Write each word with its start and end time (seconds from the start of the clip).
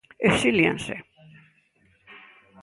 Exílianse. 0.29 0.95